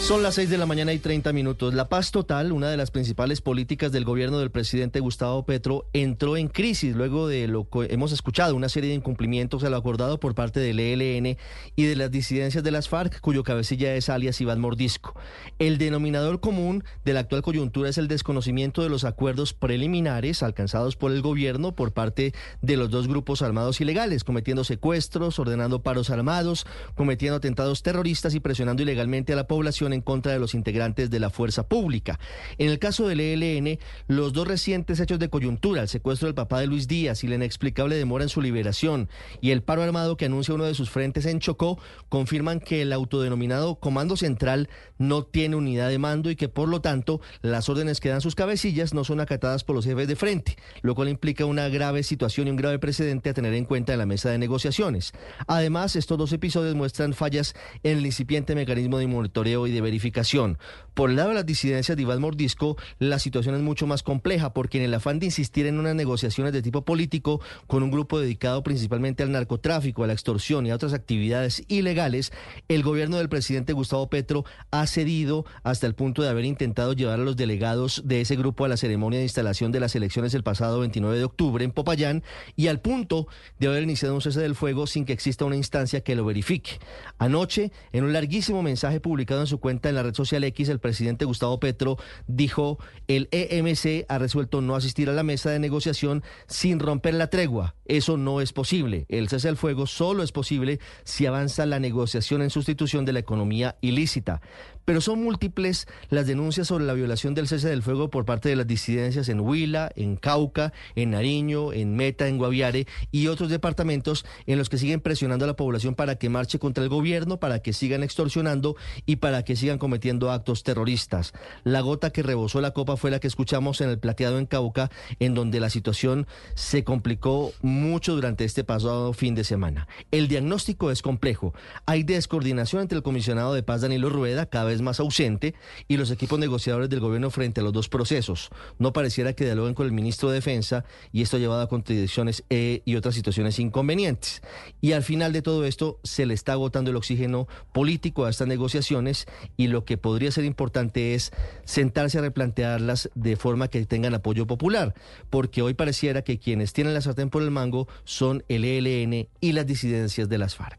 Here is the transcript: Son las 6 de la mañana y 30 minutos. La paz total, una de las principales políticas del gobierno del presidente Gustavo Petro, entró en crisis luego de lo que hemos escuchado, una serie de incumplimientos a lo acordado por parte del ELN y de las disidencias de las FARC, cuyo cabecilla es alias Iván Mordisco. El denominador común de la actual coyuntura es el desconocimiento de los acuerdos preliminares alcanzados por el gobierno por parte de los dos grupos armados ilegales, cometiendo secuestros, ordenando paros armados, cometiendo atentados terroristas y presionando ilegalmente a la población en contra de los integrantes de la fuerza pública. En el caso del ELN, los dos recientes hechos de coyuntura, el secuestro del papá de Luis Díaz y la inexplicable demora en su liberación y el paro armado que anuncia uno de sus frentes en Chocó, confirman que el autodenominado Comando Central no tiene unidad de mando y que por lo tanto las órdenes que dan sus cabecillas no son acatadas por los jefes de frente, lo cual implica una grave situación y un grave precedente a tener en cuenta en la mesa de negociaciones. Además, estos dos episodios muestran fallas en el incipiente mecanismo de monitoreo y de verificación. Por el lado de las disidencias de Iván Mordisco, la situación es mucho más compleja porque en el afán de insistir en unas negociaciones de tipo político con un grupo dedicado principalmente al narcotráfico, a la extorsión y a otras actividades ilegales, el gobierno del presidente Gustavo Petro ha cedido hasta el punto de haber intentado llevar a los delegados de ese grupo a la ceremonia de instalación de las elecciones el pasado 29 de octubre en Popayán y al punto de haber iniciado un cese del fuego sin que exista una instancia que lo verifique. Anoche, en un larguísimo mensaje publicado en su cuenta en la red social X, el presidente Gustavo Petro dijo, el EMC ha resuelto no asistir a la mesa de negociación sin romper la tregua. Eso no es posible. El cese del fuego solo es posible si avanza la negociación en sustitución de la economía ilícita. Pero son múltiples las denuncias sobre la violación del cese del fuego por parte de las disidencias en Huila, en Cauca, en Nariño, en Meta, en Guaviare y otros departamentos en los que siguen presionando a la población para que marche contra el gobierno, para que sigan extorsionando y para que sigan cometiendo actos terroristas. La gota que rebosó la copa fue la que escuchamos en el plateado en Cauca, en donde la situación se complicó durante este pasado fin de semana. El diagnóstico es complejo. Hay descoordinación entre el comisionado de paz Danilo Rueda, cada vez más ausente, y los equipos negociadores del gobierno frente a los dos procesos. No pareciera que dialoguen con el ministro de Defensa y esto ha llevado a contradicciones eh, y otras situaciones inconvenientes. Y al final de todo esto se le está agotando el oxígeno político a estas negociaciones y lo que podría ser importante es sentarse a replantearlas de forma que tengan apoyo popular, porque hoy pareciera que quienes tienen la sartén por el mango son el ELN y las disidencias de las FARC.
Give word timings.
Son 0.00 0.24
las 0.24 0.34
6 0.34 0.50
de 0.50 0.58
la 0.58 0.66
mañana 0.66 0.92
y 0.92 0.98
30 0.98 1.32
minutos. 1.32 1.72
La 1.72 1.88
paz 1.88 2.10
total, 2.10 2.50
una 2.50 2.68
de 2.68 2.76
las 2.76 2.90
principales 2.90 3.40
políticas 3.40 3.92
del 3.92 4.04
gobierno 4.04 4.40
del 4.40 4.50
presidente 4.50 4.98
Gustavo 4.98 5.44
Petro, 5.44 5.86
entró 5.92 6.36
en 6.36 6.48
crisis 6.48 6.96
luego 6.96 7.28
de 7.28 7.46
lo 7.46 7.68
que 7.68 7.86
hemos 7.90 8.10
escuchado, 8.10 8.56
una 8.56 8.68
serie 8.68 8.90
de 8.90 8.96
incumplimientos 8.96 9.62
a 9.62 9.70
lo 9.70 9.76
acordado 9.76 10.18
por 10.18 10.34
parte 10.34 10.58
del 10.58 10.80
ELN 10.80 11.36
y 11.76 11.84
de 11.84 11.96
las 11.96 12.10
disidencias 12.10 12.64
de 12.64 12.70
las 12.72 12.88
FARC, 12.88 13.20
cuyo 13.20 13.44
cabecilla 13.44 13.94
es 13.94 14.08
alias 14.08 14.40
Iván 14.40 14.58
Mordisco. 14.58 15.14
El 15.60 15.78
denominador 15.78 16.40
común 16.40 16.82
de 17.04 17.12
la 17.12 17.20
actual 17.20 17.42
coyuntura 17.42 17.90
es 17.90 17.98
el 17.98 18.08
desconocimiento 18.08 18.82
de 18.82 18.88
los 18.88 19.04
acuerdos 19.04 19.52
preliminares 19.52 20.42
alcanzados 20.42 20.96
por 20.96 21.12
el 21.12 21.22
gobierno 21.22 21.76
por 21.76 21.92
parte 21.92 22.34
de 22.62 22.76
los 22.76 22.90
dos 22.90 23.06
grupos 23.06 23.42
armados 23.42 23.80
ilegales, 23.80 24.24
cometiendo 24.24 24.64
secuestros, 24.64 25.38
ordenando 25.38 25.82
paros 25.82 26.10
armados, 26.10 26.66
cometiendo 26.96 27.36
atentados 27.36 27.82
terroristas 27.84 28.34
y 28.34 28.40
presionando 28.40 28.82
ilegalmente 28.82 29.34
a 29.34 29.36
la 29.36 29.46
población 29.46 29.89
en 29.92 30.00
contra 30.00 30.32
de 30.32 30.38
los 30.38 30.54
integrantes 30.54 31.10
de 31.10 31.20
la 31.20 31.30
fuerza 31.30 31.68
pública. 31.68 32.18
En 32.58 32.70
el 32.70 32.78
caso 32.78 33.08
del 33.08 33.20
ELN, 33.20 33.78
los 34.08 34.32
dos 34.32 34.46
recientes 34.46 35.00
hechos 35.00 35.18
de 35.18 35.30
coyuntura, 35.30 35.82
el 35.82 35.88
secuestro 35.88 36.26
del 36.26 36.34
papá 36.34 36.60
de 36.60 36.66
Luis 36.66 36.88
Díaz 36.88 37.24
y 37.24 37.28
la 37.28 37.36
inexplicable 37.36 37.96
demora 37.96 38.24
en 38.24 38.28
su 38.28 38.40
liberación 38.40 39.08
y 39.40 39.50
el 39.50 39.62
paro 39.62 39.82
armado 39.82 40.16
que 40.16 40.26
anuncia 40.26 40.54
uno 40.54 40.64
de 40.64 40.74
sus 40.74 40.90
frentes 40.90 41.26
en 41.26 41.40
Chocó, 41.40 41.78
confirman 42.08 42.60
que 42.60 42.82
el 42.82 42.92
autodenominado 42.92 43.76
Comando 43.76 44.16
Central 44.16 44.68
no 44.98 45.24
tiene 45.24 45.56
unidad 45.56 45.88
de 45.88 45.98
mando 45.98 46.30
y 46.30 46.36
que 46.36 46.48
por 46.48 46.68
lo 46.68 46.80
tanto 46.80 47.20
las 47.42 47.68
órdenes 47.68 48.00
que 48.00 48.08
dan 48.08 48.20
sus 48.20 48.34
cabecillas 48.34 48.94
no 48.94 49.04
son 49.04 49.20
acatadas 49.20 49.64
por 49.64 49.76
los 49.76 49.84
jefes 49.84 50.08
de 50.08 50.16
frente, 50.16 50.56
lo 50.82 50.94
cual 50.94 51.08
implica 51.08 51.44
una 51.44 51.68
grave 51.68 52.02
situación 52.02 52.46
y 52.46 52.50
un 52.50 52.56
grave 52.56 52.78
precedente 52.78 53.30
a 53.30 53.34
tener 53.34 53.54
en 53.54 53.64
cuenta 53.64 53.92
en 53.92 53.98
la 53.98 54.06
mesa 54.06 54.30
de 54.30 54.38
negociaciones. 54.38 55.12
Además, 55.46 55.96
estos 55.96 56.18
dos 56.18 56.32
episodios 56.32 56.74
muestran 56.74 57.14
fallas 57.14 57.54
en 57.82 57.98
el 57.98 58.06
incipiente 58.06 58.54
mecanismo 58.54 58.98
de 58.98 59.06
monitoreo 59.06 59.66
y 59.66 59.72
de 59.72 59.79
verificación. 59.80 60.58
Por 60.94 61.10
el 61.10 61.16
lado 61.16 61.30
de 61.30 61.36
las 61.36 61.46
disidencias 61.46 61.96
de 61.96 62.02
Iván 62.02 62.20
Mordisco, 62.20 62.76
la 62.98 63.18
situación 63.18 63.54
es 63.54 63.60
mucho 63.62 63.86
más 63.86 64.02
compleja 64.02 64.52
porque 64.52 64.78
en 64.78 64.84
el 64.84 64.94
afán 64.94 65.18
de 65.18 65.26
insistir 65.26 65.66
en 65.66 65.78
unas 65.78 65.94
negociaciones 65.94 66.52
de 66.52 66.62
tipo 66.62 66.84
político 66.84 67.40
con 67.66 67.82
un 67.82 67.90
grupo 67.90 68.20
dedicado 68.20 68.62
principalmente 68.62 69.22
al 69.22 69.32
narcotráfico, 69.32 70.04
a 70.04 70.06
la 70.06 70.12
extorsión 70.12 70.66
y 70.66 70.70
a 70.70 70.74
otras 70.74 70.92
actividades 70.92 71.64
ilegales, 71.68 72.32
el 72.68 72.82
gobierno 72.82 73.18
del 73.18 73.28
presidente 73.28 73.72
Gustavo 73.72 74.08
Petro 74.08 74.44
ha 74.70 74.86
cedido 74.86 75.44
hasta 75.62 75.86
el 75.86 75.94
punto 75.94 76.22
de 76.22 76.28
haber 76.28 76.44
intentado 76.44 76.92
llevar 76.92 77.20
a 77.20 77.24
los 77.24 77.36
delegados 77.36 78.02
de 78.04 78.20
ese 78.20 78.36
grupo 78.36 78.64
a 78.64 78.68
la 78.68 78.76
ceremonia 78.76 79.18
de 79.18 79.24
instalación 79.24 79.72
de 79.72 79.80
las 79.80 79.94
elecciones 79.94 80.34
el 80.34 80.42
pasado 80.42 80.80
29 80.80 81.18
de 81.18 81.24
octubre 81.24 81.64
en 81.64 81.72
Popayán 81.72 82.22
y 82.56 82.66
al 82.68 82.80
punto 82.80 83.26
de 83.58 83.68
haber 83.68 83.82
iniciado 83.82 84.14
un 84.14 84.20
cese 84.20 84.40
del 84.40 84.54
fuego 84.54 84.86
sin 84.86 85.04
que 85.04 85.12
exista 85.12 85.44
una 85.44 85.56
instancia 85.56 86.02
que 86.02 86.14
lo 86.14 86.24
verifique. 86.24 86.78
Anoche, 87.18 87.72
en 87.92 88.04
un 88.04 88.12
larguísimo 88.12 88.62
mensaje 88.62 89.00
publicado 89.00 89.40
en 89.40 89.46
su 89.46 89.58
cuenta 89.58 89.69
en 89.70 89.94
la 89.94 90.02
red 90.02 90.14
social 90.14 90.44
X, 90.44 90.68
el 90.68 90.80
presidente 90.80 91.24
Gustavo 91.24 91.60
Petro 91.60 91.96
dijo, 92.26 92.78
el 93.08 93.28
EMC 93.30 94.06
ha 94.08 94.18
resuelto 94.18 94.60
no 94.60 94.76
asistir 94.76 95.08
a 95.08 95.12
la 95.12 95.22
mesa 95.22 95.50
de 95.50 95.58
negociación 95.58 96.22
sin 96.46 96.78
romper 96.78 97.14
la 97.14 97.28
tregua. 97.28 97.74
Eso 97.90 98.16
no 98.16 98.40
es 98.40 98.52
posible. 98.52 99.04
El 99.08 99.28
cese 99.28 99.48
del 99.48 99.56
fuego 99.56 99.84
solo 99.84 100.22
es 100.22 100.30
posible 100.30 100.78
si 101.02 101.26
avanza 101.26 101.66
la 101.66 101.80
negociación 101.80 102.40
en 102.40 102.48
sustitución 102.48 103.04
de 103.04 103.12
la 103.12 103.18
economía 103.18 103.78
ilícita. 103.80 104.40
Pero 104.84 105.00
son 105.00 105.22
múltiples 105.22 105.88
las 106.08 106.26
denuncias 106.26 106.68
sobre 106.68 106.84
la 106.84 106.94
violación 106.94 107.34
del 107.34 107.48
cese 107.48 107.68
del 107.68 107.82
fuego 107.82 108.08
por 108.08 108.24
parte 108.24 108.48
de 108.48 108.56
las 108.56 108.66
disidencias 108.66 109.28
en 109.28 109.40
Huila, 109.40 109.90
en 109.96 110.16
Cauca, 110.16 110.72
en 110.94 111.10
Nariño, 111.10 111.72
en 111.72 111.96
Meta, 111.96 112.28
en 112.28 112.38
Guaviare 112.38 112.86
y 113.10 113.26
otros 113.26 113.50
departamentos 113.50 114.24
en 114.46 114.58
los 114.58 114.68
que 114.68 114.78
siguen 114.78 115.00
presionando 115.00 115.44
a 115.44 115.48
la 115.48 115.56
población 115.56 115.96
para 115.96 116.14
que 116.14 116.28
marche 116.28 116.60
contra 116.60 116.84
el 116.84 116.90
gobierno, 116.90 117.40
para 117.40 117.58
que 117.58 117.72
sigan 117.72 118.04
extorsionando 118.04 118.76
y 119.04 119.16
para 119.16 119.44
que 119.44 119.56
sigan 119.56 119.78
cometiendo 119.78 120.30
actos 120.30 120.62
terroristas. 120.62 121.32
La 121.64 121.80
gota 121.80 122.10
que 122.10 122.22
rebosó 122.22 122.60
la 122.60 122.70
copa 122.70 122.96
fue 122.96 123.10
la 123.10 123.18
que 123.18 123.28
escuchamos 123.28 123.80
en 123.80 123.90
el 123.90 123.98
plateado 123.98 124.38
en 124.38 124.46
Cauca, 124.46 124.90
en 125.18 125.34
donde 125.34 125.60
la 125.60 125.70
situación 125.70 126.26
se 126.54 126.84
complicó 126.84 127.52
durante 127.80 128.44
este 128.44 128.62
pasado 128.62 129.12
fin 129.12 129.34
de 129.34 129.42
semana. 129.42 129.88
El 130.10 130.28
diagnóstico 130.28 130.90
es 130.90 131.02
complejo. 131.02 131.54
Hay 131.86 132.02
descoordinación 132.02 132.82
entre 132.82 132.96
el 132.96 133.02
comisionado 133.02 133.54
de 133.54 133.62
paz 133.62 133.80
Danilo 133.80 134.10
Rueda, 134.10 134.46
cada 134.46 134.66
vez 134.66 134.82
más 134.82 135.00
ausente, 135.00 135.54
y 135.88 135.96
los 135.96 136.10
equipos 136.10 136.38
negociadores 136.38 136.88
del 136.88 137.00
gobierno 137.00 137.30
frente 137.30 137.60
a 137.60 137.64
los 137.64 137.72
dos 137.72 137.88
procesos. 137.88 138.50
No 138.78 138.92
pareciera 138.92 139.32
que 139.32 139.44
dialoguen 139.44 139.74
con 139.74 139.86
el 139.86 139.92
ministro 139.92 140.28
de 140.28 140.36
Defensa 140.36 140.84
y 141.12 141.22
esto 141.22 141.36
ha 141.36 141.40
llevado 141.40 141.62
a 141.62 141.68
contradicciones 141.68 142.44
eh, 142.50 142.82
y 142.84 142.96
otras 142.96 143.14
situaciones 143.14 143.58
inconvenientes. 143.58 144.42
Y 144.80 144.92
al 144.92 145.02
final 145.02 145.32
de 145.32 145.42
todo 145.42 145.64
esto 145.64 145.98
se 146.04 146.26
le 146.26 146.34
está 146.34 146.52
agotando 146.52 146.90
el 146.90 146.96
oxígeno 146.96 147.48
político 147.72 148.24
a 148.24 148.30
estas 148.30 148.48
negociaciones 148.48 149.26
y 149.56 149.68
lo 149.68 149.84
que 149.84 149.98
podría 149.98 150.30
ser 150.30 150.44
importante 150.44 151.14
es 151.14 151.32
sentarse 151.64 152.18
a 152.18 152.22
replantearlas 152.22 153.10
de 153.14 153.36
forma 153.36 153.68
que 153.68 153.84
tengan 153.86 154.14
apoyo 154.14 154.46
popular, 154.46 154.94
porque 155.30 155.62
hoy 155.62 155.74
pareciera 155.74 156.22
que 156.22 156.38
quienes 156.38 156.72
tienen 156.72 156.94
la 156.94 157.00
sartén 157.00 157.30
por 157.30 157.42
el 157.42 157.50
mango 157.50 157.69
son 158.04 158.44
el 158.48 158.64
ELN 158.64 159.28
y 159.40 159.52
las 159.52 159.66
disidencias 159.66 160.28
de 160.28 160.38
las 160.38 160.54
FARC. 160.56 160.78